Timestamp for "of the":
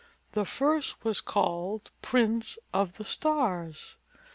2.73-3.03